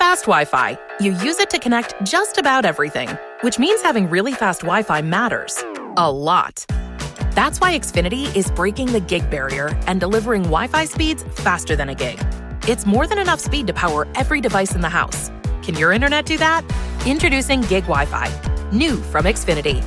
[0.00, 0.78] fast Wi Fi.
[0.98, 3.10] You use it to connect just about everything,
[3.42, 5.62] which means having really fast Wi Fi matters.
[5.98, 6.64] A lot.
[7.32, 11.90] That's why Xfinity is breaking the gig barrier and delivering Wi Fi speeds faster than
[11.90, 12.18] a gig.
[12.66, 15.30] It's more than enough speed to power every device in the house.
[15.62, 16.64] Can your internet do that?
[17.04, 18.28] Introducing Gig Wi Fi,
[18.72, 19.84] new from Xfinity.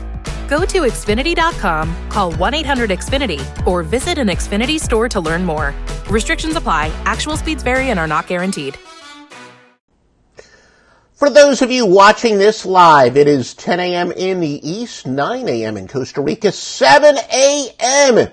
[0.47, 5.73] Go to Xfinity.com, call 1 800 Xfinity, or visit an Xfinity store to learn more.
[6.07, 8.77] Restrictions apply, actual speeds vary and are not guaranteed.
[11.23, 14.11] For those of you watching this live, it is 10 a.m.
[14.11, 15.77] in the East, 9 a.m.
[15.77, 18.27] in Costa Rica, 7 a.m.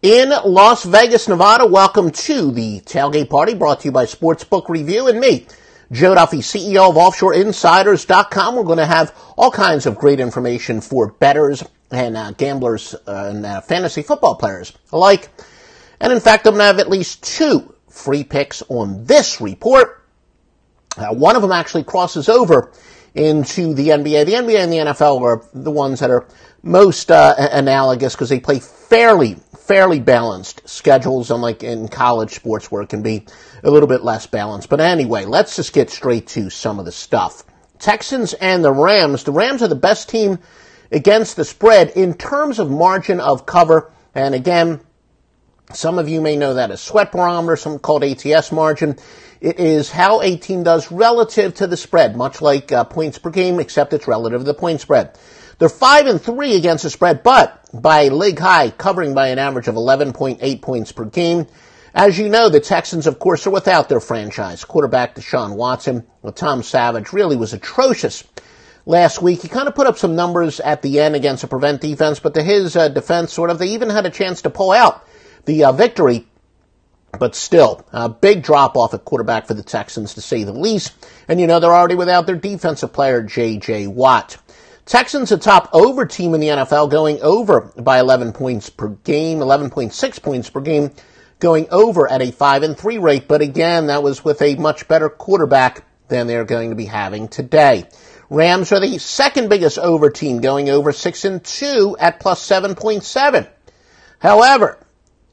[0.00, 1.66] in Las Vegas, Nevada.
[1.66, 5.46] Welcome to the Tailgate Party brought to you by Sportsbook Review and me,
[5.92, 8.56] Joe Duffy, CEO of OffshoreInsiders.com.
[8.56, 13.32] We're going to have all kinds of great information for betters and uh, gamblers uh,
[13.34, 15.28] and uh, fantasy football players alike.
[16.00, 19.98] And in fact, I'm going to have at least two free picks on this report.
[21.00, 22.72] Uh, one of them actually crosses over
[23.14, 24.26] into the NBA.
[24.26, 26.26] The NBA and the NFL are the ones that are
[26.62, 32.82] most uh, analogous because they play fairly, fairly balanced schedules, unlike in college sports where
[32.82, 33.26] it can be
[33.62, 34.68] a little bit less balanced.
[34.68, 37.44] But anyway, let's just get straight to some of the stuff.
[37.78, 39.24] Texans and the Rams.
[39.24, 40.38] The Rams are the best team
[40.90, 43.90] against the spread in terms of margin of cover.
[44.14, 44.80] And again,
[45.72, 48.96] some of you may know that as sweat barometer, some called ATS margin.
[49.40, 53.30] It is how a team does relative to the spread, much like uh, points per
[53.30, 55.16] game, except it's relative to the point spread.
[55.58, 59.68] They're five and three against the spread, but by league high, covering by an average
[59.68, 61.46] of 11.8 points per game.
[61.94, 66.06] As you know, the Texans, of course, are without their franchise quarterback Deshaun Watson.
[66.22, 68.24] Well, Tom Savage really was atrocious
[68.86, 69.42] last week.
[69.42, 72.34] He kind of put up some numbers at the end against a prevent defense, but
[72.34, 75.04] to his uh, defense, sort of, they even had a chance to pull out
[75.44, 76.26] the uh, victory
[77.18, 80.92] but still, a big drop off at quarterback for the Texans to say the least.
[81.26, 83.86] And you know, they're already without their defensive player, J.J.
[83.86, 84.36] Watt.
[84.84, 89.38] Texans a top over team in the NFL going over by 11 points per game,
[89.38, 90.92] 11.6 points per game,
[91.40, 93.28] going over at a 5 and 3 rate.
[93.28, 97.28] But again, that was with a much better quarterback than they're going to be having
[97.28, 97.86] today.
[98.30, 103.48] Rams are the second biggest over team going over 6 and 2 at plus 7.7.
[104.20, 104.78] However,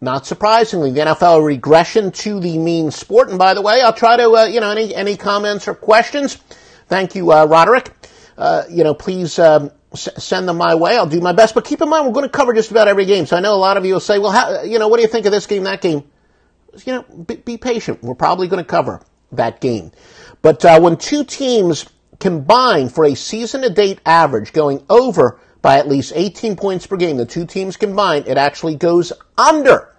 [0.02, 3.30] not surprisingly, the NFL regression to the mean sport.
[3.30, 6.36] And by the way, I'll try to, uh, you know, any, any comments or questions.
[6.88, 7.92] Thank you, uh, Roderick.
[8.38, 10.98] Uh, you know, please, um, s- send them my way.
[10.98, 11.56] I'll do my best.
[11.56, 13.26] But keep in mind, we're going to cover just about every game.
[13.26, 15.04] So I know a lot of you will say, well, how, you know, what do
[15.04, 16.04] you think of this game, that game?
[16.86, 18.04] You know, be, be patient.
[18.04, 19.02] We're probably going to cover
[19.32, 19.92] that game.
[20.42, 21.86] But, uh, when two teams
[22.20, 26.96] combine for a season to date average going over by at least 18 points per
[26.96, 27.18] game.
[27.18, 29.92] The two teams combined, it actually goes under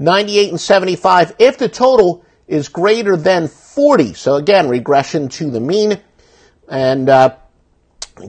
[0.00, 4.14] 98 and 75 if the total is greater than 40.
[4.14, 6.00] So again, regression to the mean.
[6.68, 7.36] And uh,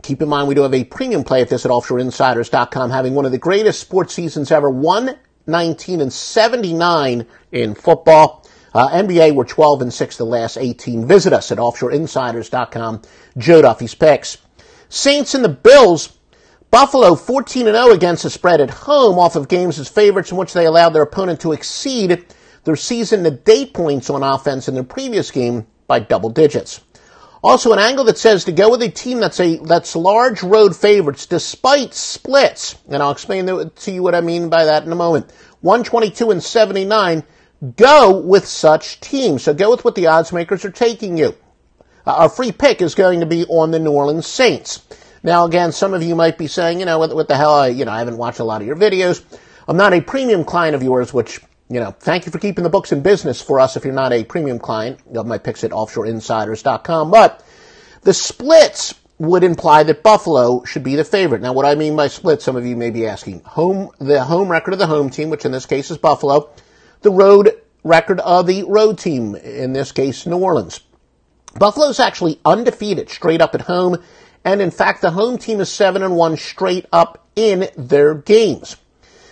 [0.03, 3.25] keep in mind, we do have a premium play at this at offshoreinsiders.com, having one
[3.25, 4.69] of the greatest sports seasons ever.
[4.69, 8.47] 119 and 79 in football.
[8.75, 11.07] Uh, NBA were 12 and 6 the last 18.
[11.07, 13.01] Visit us at offshoreinsiders.com.
[13.39, 14.37] Joe Duffy's picks.
[14.87, 16.18] Saints and the Bills
[16.71, 20.53] Buffalo 14 0 against the spread at home off of games as favorites in which
[20.53, 22.25] they allowed their opponent to exceed
[22.63, 26.81] their season to date points on offense in their previous game by double digits.
[27.41, 30.75] Also an angle that says to go with a team that's a that's large road
[30.75, 34.95] favorites despite splits, and I'll explain to you what I mean by that in a
[34.95, 35.31] moment.
[35.61, 37.23] 122 and 79,
[37.77, 39.43] go with such teams.
[39.43, 41.33] So go with what the odds makers are taking you.
[42.05, 44.85] Uh, our free pick is going to be on the New Orleans Saints.
[45.23, 47.53] Now, again, some of you might be saying, you know, what, what the hell?
[47.53, 49.23] I, you know, I haven't watched a lot of your videos.
[49.67, 52.69] I'm not a premium client of yours, which, you know, thank you for keeping the
[52.69, 55.71] books in business for us if you're not a premium client of my picks at
[55.71, 57.11] offshoreinsiders.com.
[57.11, 57.43] But
[58.01, 61.41] the splits would imply that Buffalo should be the favorite.
[61.41, 64.49] Now, what I mean by split, some of you may be asking, home, the home
[64.49, 66.49] record of the home team, which in this case is Buffalo,
[67.01, 70.79] the road record of the road team, in this case, New Orleans.
[71.55, 74.01] Buffalo's actually undefeated straight up at home
[74.43, 78.77] and in fact, the home team is 7 and 1 straight up in their games.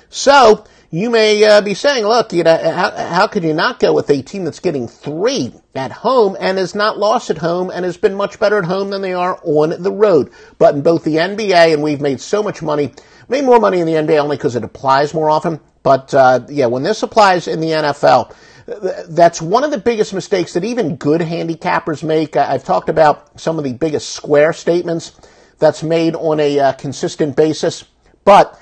[0.10, 3.94] So, you may uh, be saying, look, you know, how, how could you not go
[3.94, 7.84] with a team that's getting three at home and has not lost at home and
[7.84, 10.32] has been much better at home than they are on the road?
[10.58, 12.94] But in both the NBA and we've made so much money,
[13.28, 15.60] made more money in the NBA only because it applies more often.
[15.84, 18.34] But uh, yeah, when this applies in the NFL,
[18.68, 22.36] that's one of the biggest mistakes that even good handicappers make.
[22.36, 25.14] I've talked about some of the biggest square statements
[25.58, 27.86] that's made on a uh, consistent basis.
[28.26, 28.60] But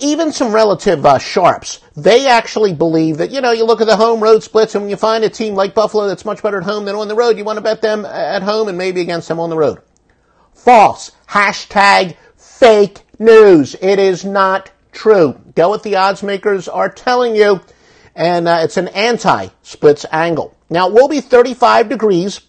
[0.00, 3.96] even some relative uh, sharps, they actually believe that, you know, you look at the
[3.96, 6.64] home road splits and when you find a team like Buffalo that's much better at
[6.64, 9.28] home than on the road, you want to bet them at home and maybe against
[9.28, 9.80] them on the road.
[10.52, 11.12] False.
[11.28, 13.74] Hashtag fake news.
[13.80, 15.40] It is not true.
[15.54, 17.60] Go with the odds makers are telling you,
[18.16, 20.56] and uh, it's an anti-splits angle.
[20.70, 22.40] Now, it will be 35 degrees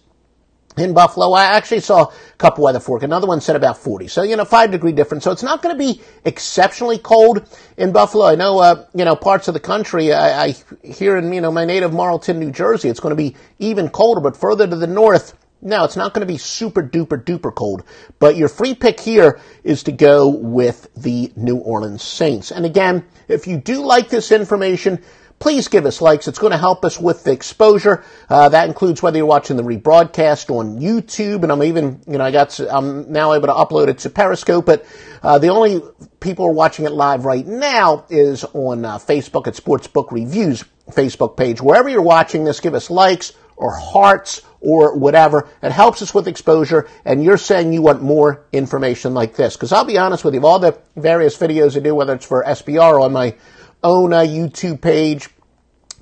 [0.78, 1.32] in Buffalo.
[1.32, 3.02] I actually saw a couple weather fork.
[3.02, 4.08] Another one said about 40.
[4.08, 5.24] So, you know, five degree difference.
[5.24, 8.26] So it's not going to be exceptionally cold in Buffalo.
[8.26, 11.52] I know, uh, you know, parts of the country, I, I here in, you know,
[11.52, 14.86] my native Marlton, New Jersey, it's going to be even colder, but further to the
[14.86, 17.82] north, no, it's not going to be super duper duper cold,
[18.20, 22.52] but your free pick here is to go with the New Orleans Saints.
[22.52, 25.02] And again, if you do like this information,
[25.38, 26.28] please give us likes.
[26.28, 28.04] It's going to help us with the exposure.
[28.28, 32.24] Uh, that includes whether you're watching the rebroadcast on YouTube, and I'm even, you know,
[32.24, 34.84] I got, to, I'm now able to upload it to Periscope, but
[35.22, 35.80] uh, the only
[36.20, 41.36] people are watching it live right now is on uh, Facebook at Sportsbook Reviews Facebook
[41.36, 41.60] page.
[41.60, 45.48] Wherever you're watching this, give us likes or hearts or whatever.
[45.62, 49.56] It helps us with exposure, and you're saying you want more information like this.
[49.56, 52.42] Because I'll be honest with you, all the various videos I do, whether it's for
[52.44, 53.34] SBR or on my
[53.82, 55.28] own uh, YouTube page,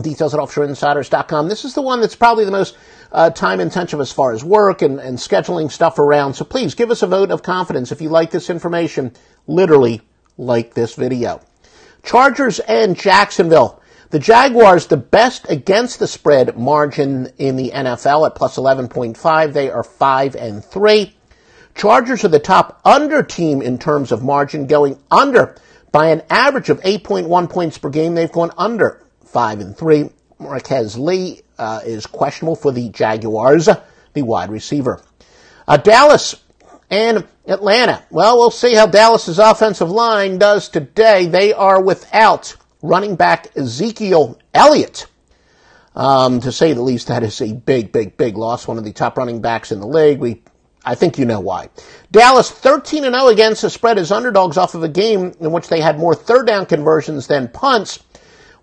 [0.01, 1.49] details at offshoreinsiders.com.
[1.49, 2.77] This is the one that's probably the most
[3.13, 6.35] uh, time intensive as far as work and, and scheduling stuff around.
[6.35, 9.13] So please give us a vote of confidence if you like this information,
[9.47, 10.03] literally
[10.37, 11.41] like this video.
[12.03, 13.83] Chargers and Jacksonville.
[14.11, 19.53] The Jaguars, the best against the spread margin in the NFL at plus 11.5.
[19.53, 21.17] They are 5 and 3.
[21.75, 25.57] Chargers are the top under team in terms of margin, going under
[25.93, 30.11] by an average of 8.1 points per game, they've gone under 5 and 3.
[30.41, 33.69] Marqise Lee uh, is questionable for the Jaguars,
[34.13, 35.03] the wide receiver.
[35.67, 36.37] Uh, Dallas
[36.91, 38.05] and Atlanta.
[38.11, 41.27] Well, we'll see how Dallas's offensive line does today.
[41.27, 45.07] They are without running back Ezekiel Elliott.
[45.95, 48.69] Um, to say the least, that is a big, big, big loss.
[48.69, 50.19] One of the top running backs in the league.
[50.19, 50.43] We
[50.87, 51.69] I think you know why.
[52.13, 55.69] Dallas 13 and 0 against the spread as underdogs off of a game in which
[55.69, 57.99] they had more third down conversions than punts.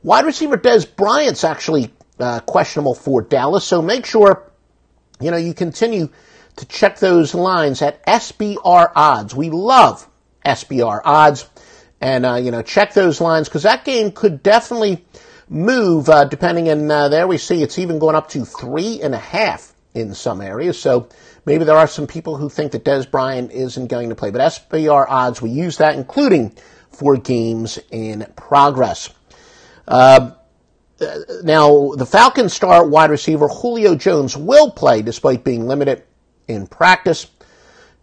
[0.04, 4.50] Wide receiver Dez Bryant's actually uh, questionable for Dallas, so make sure
[5.20, 6.10] you know you continue
[6.56, 9.36] to check those lines at SBR odds.
[9.36, 10.08] We love
[10.46, 11.50] SBR odds,
[12.00, 15.04] and uh, you know check those lines because that game could definitely
[15.50, 16.70] move uh, depending.
[16.70, 20.14] And uh, there we see it's even going up to three and a half in
[20.14, 20.80] some areas.
[20.80, 21.10] So
[21.45, 24.42] Maybe there are some people who think that Dez Bryant isn't going to play, but
[24.42, 26.56] SBR odds, we use that, including
[26.90, 29.10] for games in progress.
[29.88, 30.31] Uh,
[31.44, 36.04] now, the Falcons star wide receiver Julio Jones will play despite being limited
[36.48, 37.28] in practice.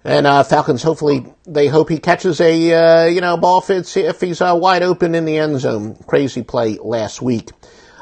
[0.04, 4.20] And uh, Falcons, hopefully, they hope he catches a uh, you know ball if, if
[4.20, 5.94] he's uh, wide open in the end zone.
[6.06, 7.50] Crazy play last week.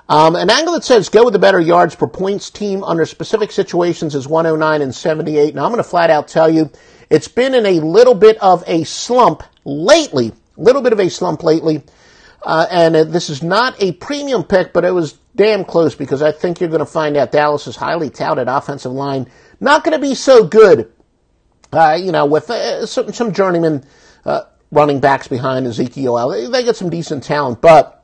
[0.08, 3.52] Um, an angle that says go with the better yards per points team under specific
[3.52, 5.54] situations is 109 and 78.
[5.54, 6.70] Now I'm going to flat out tell you
[7.10, 11.42] it's been in a little bit of a slump lately, little bit of a slump
[11.42, 11.82] lately.
[12.42, 16.22] Uh, and uh, this is not a premium pick, but it was damn close because
[16.22, 19.28] I think you're going to find out Dallas's highly touted offensive line
[19.60, 20.92] not going to be so good.
[21.70, 23.84] Uh, you know, with uh, some, some journeyman
[24.24, 27.97] uh, running backs behind Ezekiel, they get some decent talent, but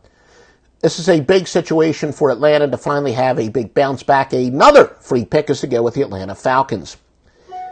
[0.85, 4.35] this is a big situation for Atlanta to finally have a big bounce back.
[4.35, 6.99] Another free pick is to go with the Atlanta Falcons.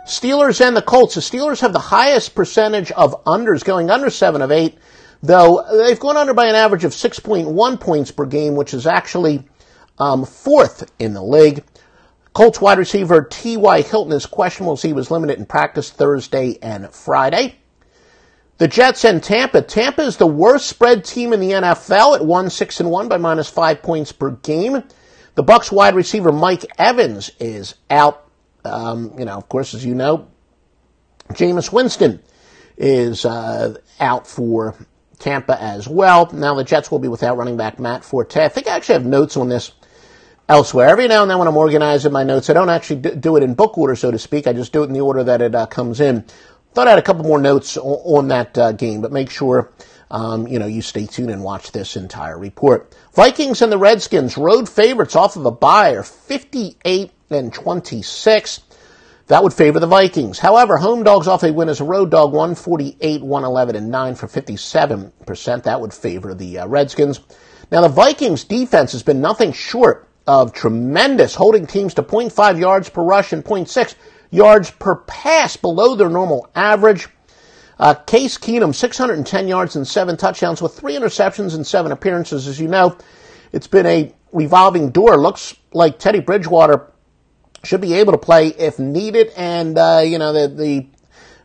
[0.07, 1.17] Steelers and the Colts.
[1.17, 4.79] The Steelers have the highest percentage of unders, going under 7 of 8,
[5.23, 9.45] though they've gone under by an average of 6.1 points per game, which is actually
[9.99, 11.65] um, fourth in the league.
[12.33, 13.83] Colts wide receiver T.Y.
[13.83, 17.57] Hilton is questionable as he was limited in practice Thursday and Friday.
[18.63, 19.61] The Jets and Tampa.
[19.61, 23.17] Tampa is the worst spread team in the NFL at 1 6 and 1 by
[23.17, 24.85] minus 5 points per game.
[25.35, 28.31] The Bucs wide receiver Mike Evans is out.
[28.65, 30.29] Um, you know, of course, as you know,
[31.31, 32.23] Jameis Winston
[32.77, 34.77] is uh, out for
[35.19, 36.31] Tampa as well.
[36.33, 38.45] Now the Jets will be without running back Matt Forte.
[38.45, 39.73] I think I actually have notes on this
[40.49, 40.89] elsewhere.
[40.89, 43.55] Every now and then when I'm organizing my notes, I don't actually do it in
[43.55, 44.47] book order, so to speak.
[44.47, 46.25] I just do it in the order that it uh, comes in.
[46.75, 49.71] Thought I had a couple more notes on, on that uh, game, but make sure
[50.11, 52.95] um, you know you stay tuned and watch this entire report.
[53.15, 58.61] Vikings and the Redskins road favorites off of a bye are 58 and 26.
[59.27, 60.39] That would favor the Vikings.
[60.39, 64.27] However, home dogs off a win as a road dog 148, 111, and 9 for
[64.27, 65.63] 57%.
[65.63, 67.21] That would favor the uh, Redskins.
[67.71, 72.91] Now, the Vikings defense has been nothing short of tremendous, holding teams to 0.5 yards
[72.91, 73.95] per rush and 0.6
[74.33, 77.07] yards per pass below their normal average.
[77.79, 82.49] Uh, Case Keenum, 610 yards and seven touchdowns with three interceptions and seven appearances.
[82.49, 82.97] As you know,
[83.53, 85.17] it's been a revolving door.
[85.17, 86.91] Looks like Teddy Bridgewater
[87.65, 90.87] should be able to play if needed, and uh, you know the the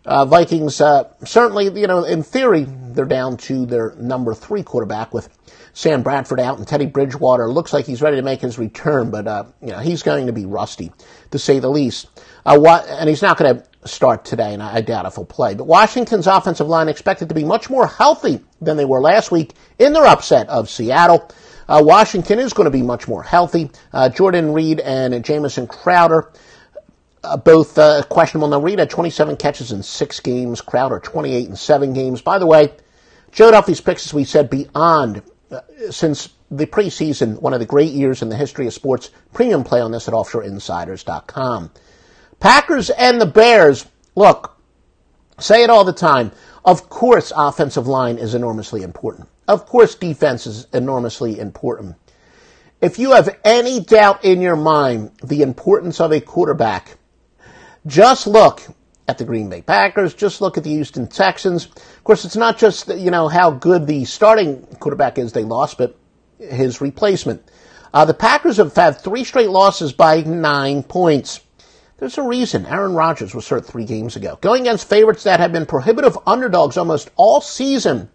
[0.07, 5.13] uh, Vikings uh, certainly, you know, in theory, they're down to their number three quarterback
[5.13, 5.29] with
[5.73, 7.49] Sam Bradford out and Teddy Bridgewater.
[7.49, 10.33] Looks like he's ready to make his return, but uh, you know he's going to
[10.33, 10.91] be rusty
[11.31, 12.07] to say the least.
[12.47, 15.53] Uh, and he's not going to start today, and I, I doubt if he'll play.
[15.53, 19.53] But Washington's offensive line expected to be much more healthy than they were last week
[19.77, 21.29] in their upset of Seattle.
[21.67, 23.69] Uh, Washington is going to be much more healthy.
[23.91, 26.31] Uh, Jordan Reed and Jamison Crowder,
[27.23, 28.47] uh, both uh, questionable.
[28.47, 32.21] Now, Reed had 27 catches in six games, Crowder 28 in seven games.
[32.21, 32.71] By the way,
[33.33, 35.59] Joe Duffy's picks, as we said, beyond uh,
[35.91, 39.11] since the preseason, one of the great years in the history of sports.
[39.33, 41.71] Premium play on this at offshoreinsiders.com.
[42.39, 43.85] Packers and the Bears.
[44.15, 44.57] Look,
[45.39, 46.31] say it all the time.
[46.65, 49.29] Of course, offensive line is enormously important.
[49.47, 51.95] Of course, defense is enormously important.
[52.81, 56.97] If you have any doubt in your mind the importance of a quarterback,
[57.87, 58.61] just look
[59.07, 60.13] at the Green Bay Packers.
[60.13, 61.65] Just look at the Houston Texans.
[61.65, 65.77] Of course, it's not just you know how good the starting quarterback is they lost,
[65.77, 65.97] but
[66.39, 67.41] his replacement.
[67.93, 71.39] Uh, the Packers have had three straight losses by nine points.
[71.97, 72.67] There's a reason.
[72.67, 74.37] Aaron Rodgers was hurt three games ago.
[74.39, 78.09] Going against favorites that have been prohibitive underdogs almost all season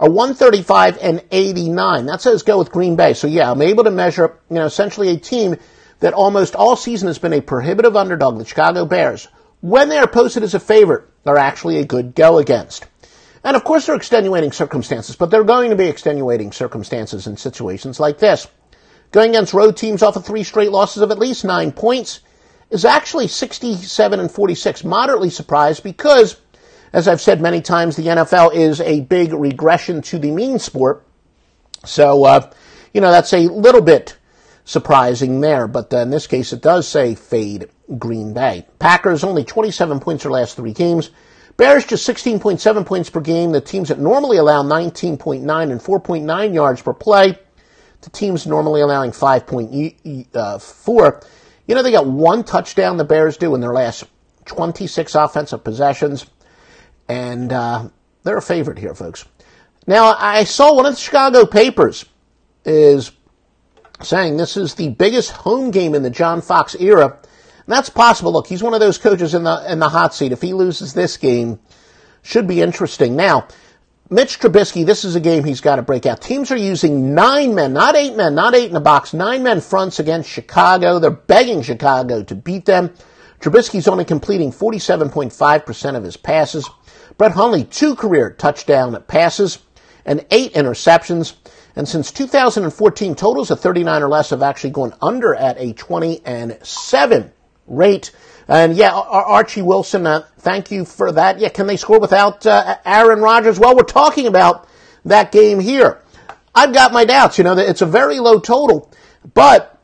[0.00, 2.06] are 135 and 89.
[2.06, 3.14] That says go with Green Bay.
[3.14, 5.56] So yeah, I'm able to measure, you know, essentially a team
[6.00, 9.28] that almost all season has been a prohibitive underdog, the Chicago Bears.
[9.60, 12.88] When they are posted as a favorite, are actually a good go against.
[13.44, 17.28] And of course, there are extenuating circumstances, but there are going to be extenuating circumstances
[17.28, 18.48] in situations like this.
[19.12, 22.21] Going against road teams off of three straight losses of at least nine points
[22.72, 24.82] is actually 67 and 46.
[24.82, 26.40] Moderately surprised because
[26.92, 31.06] as I've said many times, the NFL is a big regression to the mean sport.
[31.84, 32.50] So, uh,
[32.92, 34.18] you know, that's a little bit
[34.64, 38.66] surprising there, but uh, in this case, it does say fade Green Bay.
[38.78, 41.10] Packers only 27 points their last three games.
[41.56, 43.52] Bears just 16.7 points per game.
[43.52, 47.38] The teams that normally allow 19.9 and 4.9 yards per play.
[48.02, 51.26] The teams normally allowing 5.4.
[51.66, 54.04] You know, they got one touchdown, the Bears do, in their last
[54.46, 56.26] 26 offensive possessions
[57.08, 57.88] and uh,
[58.22, 59.26] they're a favorite here, folks.
[59.86, 62.04] Now, I saw one of the Chicago papers
[62.64, 63.12] is
[64.00, 67.06] saying this is the biggest home game in the John Fox era.
[67.06, 68.32] And that's possible.
[68.32, 70.32] Look, he's one of those coaches in the in the hot seat.
[70.32, 71.58] If he loses this game,
[72.22, 73.16] should be interesting.
[73.16, 73.48] Now,
[74.12, 76.20] Mitch Trubisky, this is a game he's got to break out.
[76.20, 79.62] Teams are using nine men, not eight men, not eight in a box, nine men
[79.62, 80.98] fronts against Chicago.
[80.98, 82.92] They're begging Chicago to beat them.
[83.40, 86.68] Trubisky's only completing 47.5% of his passes.
[87.16, 89.60] Brett Hundley, two career touchdown passes
[90.04, 91.32] and eight interceptions.
[91.74, 96.20] And since 2014, totals of 39 or less have actually gone under at a 20
[96.26, 97.32] and 7
[97.66, 98.12] rate.
[98.48, 101.38] And yeah, Archie Wilson, uh, thank you for that.
[101.38, 103.58] Yeah, can they score without uh, Aaron Rodgers?
[103.58, 104.68] Well, we're talking about
[105.04, 106.00] that game here.
[106.54, 107.38] I've got my doubts.
[107.38, 108.90] You know, it's a very low total,
[109.34, 109.78] but,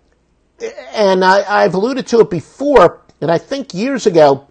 [0.92, 4.48] and I, I've alluded to it before, and I think years ago,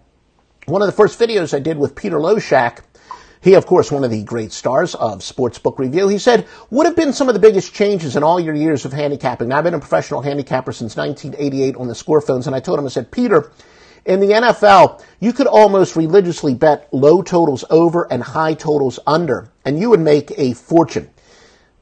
[0.66, 2.80] one of the first videos I did with Peter Loshak,
[3.40, 6.96] he, of course, one of the great stars of Sportsbook Review, he said, what have
[6.96, 9.48] been some of the biggest changes in all your years of handicapping?
[9.48, 12.80] Now, I've been a professional handicapper since 1988 on the score phones, and I told
[12.80, 13.52] him, I said, Peter,
[14.04, 19.50] in the NFL, you could almost religiously bet low totals over and high totals under,
[19.64, 21.10] and you would make a fortune.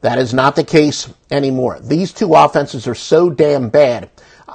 [0.01, 1.81] That is not the case anymore.
[1.81, 4.11] These two offenses are so damn bad.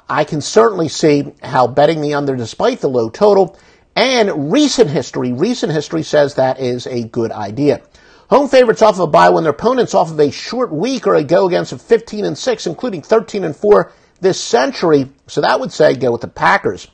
[0.08, 3.58] I can certainly see how betting the under, despite the low total,
[3.96, 7.82] and recent history, recent history says that is a good idea.
[8.30, 11.16] Home favorites off of a bye when their opponents off of a short week or
[11.16, 13.92] a go against a 15 and 6, including 13 and 4
[14.22, 15.10] this century.
[15.28, 16.88] So that would say go with the Packers.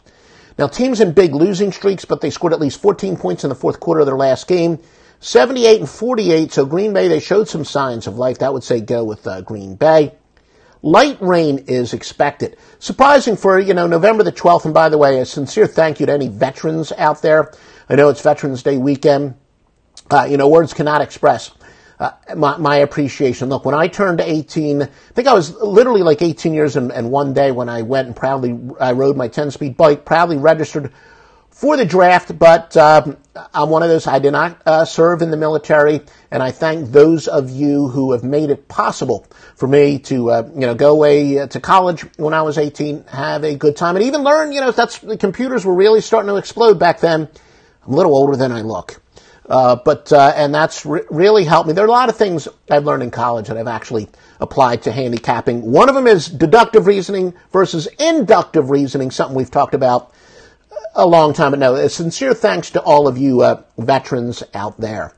[0.57, 3.55] Now teams in big losing streaks, but they scored at least 14 points in the
[3.55, 4.79] fourth quarter of their last game.
[5.19, 6.51] 78 and 48.
[6.51, 8.39] So Green Bay, they showed some signs of life.
[8.39, 10.13] That would say go with uh, Green Bay.
[10.81, 12.57] Light rain is expected.
[12.79, 14.65] Surprising for, you know, November the 12th.
[14.65, 17.51] And by the way, a sincere thank you to any veterans out there.
[17.89, 19.35] I know it's Veterans Day weekend.
[20.09, 21.51] Uh, you know, words cannot express
[21.99, 23.49] uh, my, my, appreciation.
[23.49, 27.09] Look, when I turned 18, I think I was literally like 18 years and, and
[27.09, 30.91] one day when I went and proudly, I rode my 10 speed bike, proudly registered
[31.57, 33.17] for the draft, but um,
[33.51, 34.05] I'm one of those.
[34.05, 38.11] I did not uh, serve in the military, and I thank those of you who
[38.11, 39.25] have made it possible
[39.55, 43.05] for me to, uh, you know, go away uh, to college when I was 18,
[43.05, 44.51] have a good time, and even learn.
[44.51, 47.27] You know, that's the computers were really starting to explode back then.
[47.87, 49.01] I'm a little older than I look.
[49.47, 51.73] Uh, but uh, and that's re- really helped me.
[51.73, 54.09] There are a lot of things I've learned in college that I've actually
[54.41, 55.61] applied to handicapping.
[55.71, 60.13] One of them is deductive reasoning versus inductive reasoning, something we've talked about
[60.95, 61.75] a long time ago.
[61.75, 65.13] A sincere thanks to all of you uh, veterans out there.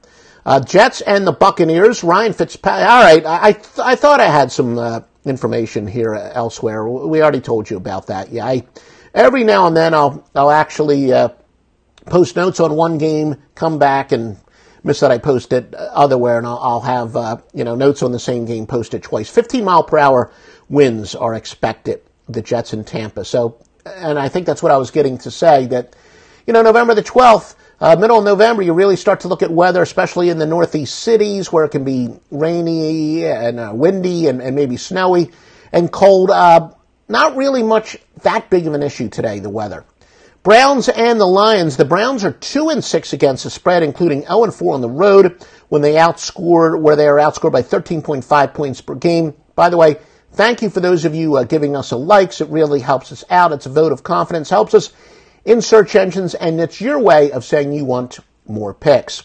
[0.46, 2.04] Uh, Jets and the Buccaneers.
[2.04, 2.88] Ryan Fitzpatrick.
[2.90, 6.88] All right, I I, th- I thought I had some uh, information here elsewhere.
[6.88, 8.32] We already told you about that.
[8.32, 8.64] Yeah, I,
[9.14, 11.12] every now and then I'll I'll actually
[12.10, 14.38] post notes on one game, come back and
[14.84, 18.12] miss that I post it otherwhere, and I'll, I'll have uh, you know notes on
[18.12, 19.30] the same game posted twice.
[19.30, 20.32] 15 mile per hour
[20.70, 22.02] winds are expected.
[22.28, 23.26] The Jets in Tampa.
[23.26, 25.96] So, and I think that's what I was getting to say that
[26.46, 27.56] you know November the 12th.
[27.82, 31.00] Uh, middle of November, you really start to look at weather, especially in the northeast
[31.00, 35.32] cities where it can be rainy and uh, windy and, and, maybe snowy
[35.72, 36.30] and cold.
[36.30, 36.72] Uh,
[37.08, 39.86] not really much that big of an issue today, the weather.
[40.42, 41.76] Browns and the Lions.
[41.76, 44.90] The Browns are two and six against the spread, including 0 and 4 on the
[44.90, 49.34] road when they outscored, where they are outscored by 13.5 points per game.
[49.56, 49.98] By the way,
[50.32, 52.40] thank you for those of you uh, giving us a likes.
[52.40, 53.52] It really helps us out.
[53.52, 54.94] It's a vote of confidence, helps us
[55.44, 59.24] in search engines, and it's your way of saying you want more picks.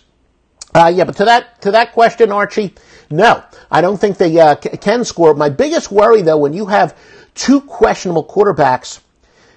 [0.75, 2.75] Uh, yeah, but to that to that question, Archie,
[3.09, 5.33] no, I don't think they uh, c- can score.
[5.35, 6.99] My biggest worry, though, when you have
[7.37, 8.99] two questionable quarterbacks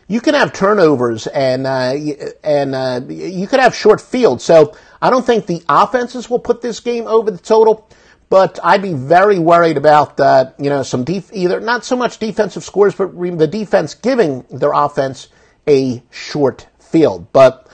[0.07, 1.95] you can have turnovers and uh,
[2.43, 4.43] and uh, you could have short fields.
[4.43, 7.89] So I don't think the offenses will put this game over the total.
[8.29, 12.17] But I'd be very worried about uh, you know some def- either not so much
[12.17, 15.29] defensive scores, but the defense giving their offense
[15.67, 17.31] a short field.
[17.31, 17.67] But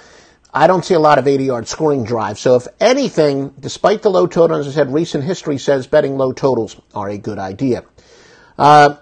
[0.53, 2.39] I don't see a lot of 80 yard scoring drives.
[2.39, 6.31] So if anything, despite the low total, as I said, recent history says betting low
[6.31, 7.83] totals are a good idea.
[8.57, 8.97] Uh,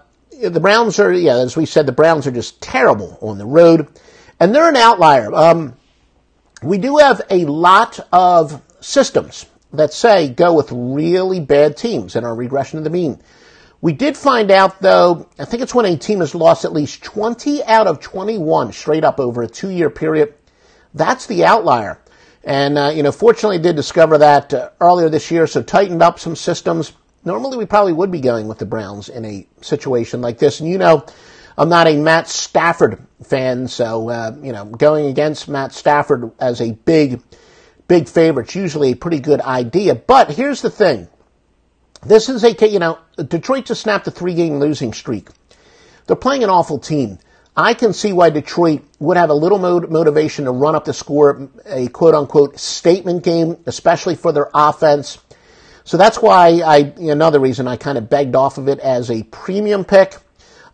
[0.48, 3.88] the Browns are, yeah, as we said, the Browns are just terrible on the road,
[4.40, 5.32] and they're an outlier.
[5.32, 5.76] Um,
[6.62, 12.24] we do have a lot of systems that say go with really bad teams in
[12.24, 13.20] our regression to the mean.
[13.80, 17.02] We did find out, though, I think it's when a team has lost at least
[17.02, 20.34] 20 out of 21 straight up over a two year period.
[20.94, 21.98] That's the outlier.
[22.44, 26.20] And, uh, you know, fortunately, did discover that uh, earlier this year, so tightened up
[26.20, 26.92] some systems.
[27.24, 30.60] Normally, we probably would be going with the Browns in a situation like this.
[30.60, 31.06] And you know,
[31.56, 36.60] I'm not a Matt Stafford fan, so uh, you know, going against Matt Stafford as
[36.60, 37.22] a big,
[37.86, 39.94] big favorite is usually a pretty good idea.
[39.94, 41.08] But here's the thing:
[42.04, 45.28] this is a you know, Detroit just snapped a three-game losing streak.
[46.06, 47.18] They're playing an awful team.
[47.56, 51.50] I can see why Detroit would have a little motivation to run up the score,
[51.66, 55.18] a quote unquote statement game, especially for their offense.
[55.84, 59.22] So that's why I, another reason I kind of begged off of it as a
[59.24, 60.16] premium pick.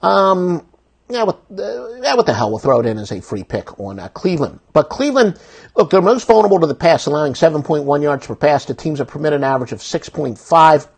[0.03, 0.67] Um,
[1.11, 2.51] yeah, what, uh, yeah, what the hell?
[2.51, 4.61] We'll throw it in as a free pick on uh, Cleveland.
[4.75, 5.41] But Cleveland,
[5.75, 9.07] look, they're most vulnerable to the pass, allowing 7.1 yards per pass to teams that
[9.07, 10.89] permit an average of 6.5.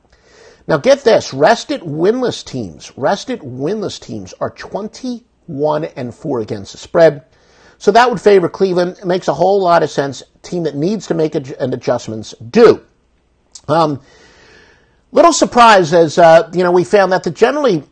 [0.67, 6.79] Now get this, rested winless teams, rested winless teams are 21 and 4 against the
[6.79, 7.25] spread.
[7.79, 8.99] So that would favor Cleveland.
[8.99, 10.23] It makes a whole lot of sense.
[10.43, 12.85] Team that needs to make an adjustments do.
[13.69, 14.01] Um,
[15.13, 17.85] little surprise as, uh, you know, we found that the generally,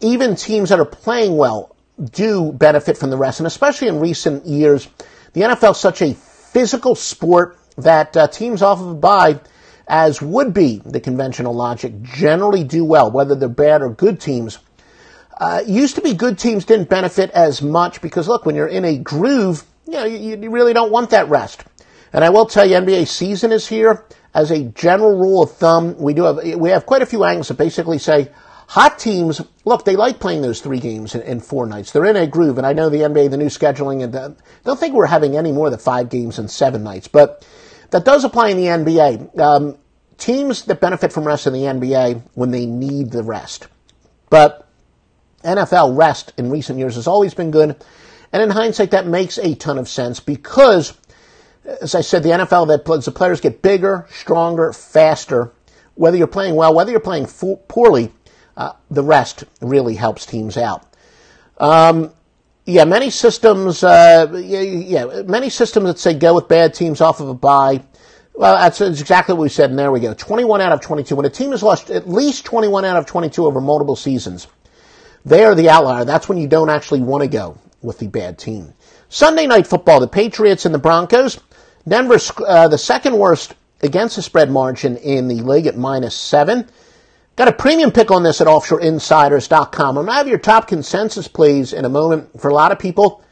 [0.00, 1.74] even teams that are playing well
[2.12, 3.40] do benefit from the rest.
[3.40, 4.88] And especially in recent years,
[5.32, 9.40] the NFL is such a physical sport that uh, teams off of a bye,
[9.86, 14.58] as would be the conventional logic, generally do well, whether they're bad or good teams.
[15.38, 18.84] Uh, used to be good teams didn't benefit as much because look, when you're in
[18.84, 21.64] a groove, you know, you, you really don't want that rest.
[22.12, 25.96] And I will tell you, NBA season is here as a general rule of thumb,
[25.98, 28.30] we do have we have quite a few angles that basically say
[28.68, 31.90] hot teams look they like playing those three games in, in four nights.
[31.90, 34.78] They're in a groove, and I know the NBA, the new scheduling, and the, don't
[34.78, 37.46] think we're having any more than five games in seven nights, but
[37.90, 39.38] that does apply in the NBA.
[39.38, 39.78] Um,
[40.18, 43.66] teams that benefit from rest in the NBA when they need the rest,
[44.28, 44.68] but
[45.42, 47.82] NFL rest in recent years has always been good.
[48.32, 50.96] And in hindsight, that makes a ton of sense because
[51.64, 55.52] as I said, the NFL, that the players get bigger, stronger, faster.
[55.94, 57.26] Whether you're playing well, whether you're playing
[57.68, 58.10] poorly,
[58.56, 60.86] uh, the rest really helps teams out.
[61.58, 62.12] Um,
[62.64, 67.20] yeah, many systems, uh, yeah, yeah, many systems that say go with bad teams off
[67.20, 67.82] of a bye.
[68.34, 70.14] Well, that's, exactly what we said, and there we go.
[70.14, 71.14] 21 out of 22.
[71.14, 74.46] When a team has lost at least 21 out of 22 over multiple seasons,
[75.24, 76.04] they are the outlier.
[76.04, 78.72] That's when you don't actually want to go with the bad team.
[79.08, 81.38] Sunday night football, the Patriots and the Broncos.
[81.86, 86.68] Denver, uh, the second worst against the spread margin in the league at minus seven.
[87.36, 89.88] Got a premium pick on this at offshoreinsiders.com.
[89.96, 92.38] I'm going to have your top consensus plays in a moment.
[92.38, 93.24] For a lot of people,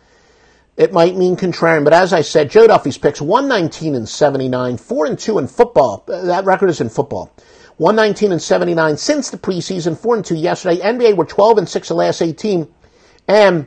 [0.78, 1.84] it might mean contrarian.
[1.84, 6.04] But as I said, Joe Duffy's picks 119 and 79, 4 and 2 in football.
[6.06, 7.30] That record is in football.
[7.76, 10.80] 119 and 79 since the preseason, 4 and 2 yesterday.
[10.80, 12.66] NBA were 12 and 6 the last 18.
[13.28, 13.66] And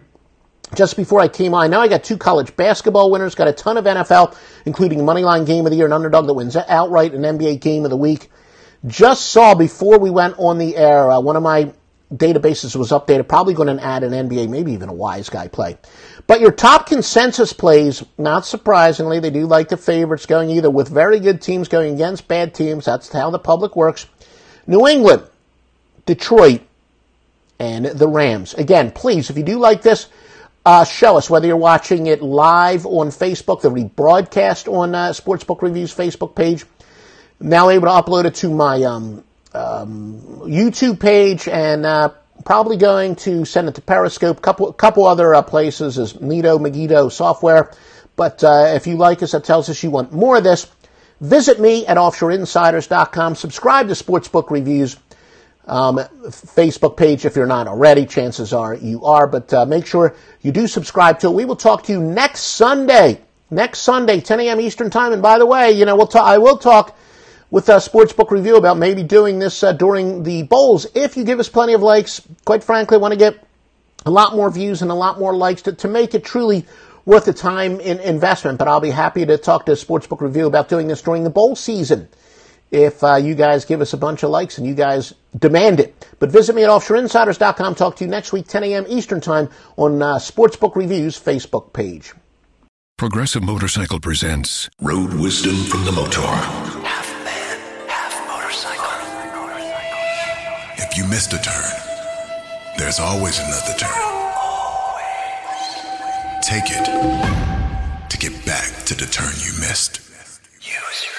[0.76, 3.78] just before I came on, now I got two college basketball winners, got a ton
[3.78, 7.60] of NFL, including Moneyline Game of the Year, an underdog that wins outright, an NBA
[7.62, 8.30] Game of the Week.
[8.88, 11.72] Just saw before we went on the air, uh, one of my
[12.14, 15.78] databases was updated, probably going to add an NBA, maybe even a wise guy play.
[16.28, 20.90] But your top consensus plays, not surprisingly, they do like the favorites going either with
[20.90, 22.86] very good teams going against bad teams.
[22.86, 24.08] That's how the public works.
[24.68, 25.24] New England,
[26.06, 26.62] Detroit,
[27.60, 28.54] and the Rams.
[28.56, 30.08] Again, please, if you do like this,
[30.65, 35.62] uh, show us whether you're watching it live on Facebook, the rebroadcast on uh, Sportsbook
[35.62, 36.65] Reviews Facebook page.
[37.39, 42.10] now able to upload it to my um, um, YouTube page and uh,
[42.45, 47.10] probably going to send it to Periscope, couple couple other uh, places as Nito Megiddo
[47.10, 47.71] software.
[48.15, 50.67] But uh, if you like us, that tells us you want more of this.
[51.21, 53.36] Visit me at offshoreinsiders.com.
[53.36, 54.97] Subscribe to Sportsbook Reviews
[55.65, 58.06] um, Facebook page if you're not already.
[58.06, 61.34] Chances are you are, but uh, make sure you do subscribe to it.
[61.34, 63.21] We will talk to you next Sunday.
[63.50, 64.62] Next Sunday, 10 a.m.
[64.62, 65.12] Eastern Time.
[65.12, 66.97] And by the way, you know, we'll I will talk
[67.50, 70.88] with a Sportsbook Review about maybe doing this uh, during the bowls.
[70.95, 73.45] If you give us plenty of likes, quite frankly, I want to get
[74.06, 76.65] a lot more views and a lot more likes to, to make it truly
[77.06, 78.58] worth the time in investment.
[78.58, 81.58] But I'll be happy to talk to Sportsbook Review about doing this during the bowl
[81.58, 82.08] season
[82.72, 86.08] if uh, you guys give us a bunch of likes and you guys demand it.
[86.20, 87.76] But visit me at offshoreinsiders.com.
[87.76, 88.86] Talk to you next week, 10 a.m.
[88.88, 92.14] Eastern Time on uh, Sportsbook Review's Facebook page.
[92.98, 96.22] Progressive Motorcycle presents Road Wisdom from the Motor.
[96.22, 98.86] Half man, half motorcycle.
[100.78, 103.90] If you missed a turn, there's always another turn.
[106.44, 106.86] Take it
[108.10, 110.00] to get back to the turn you missed.
[110.62, 111.11] Use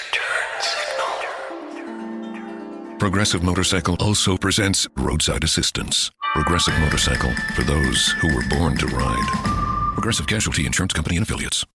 [3.03, 6.09] Progressive Motorcycle also presents Roadside Assistance.
[6.35, 9.91] Progressive Motorcycle for those who were born to ride.
[9.93, 11.65] Progressive Casualty Insurance Company and Affiliates.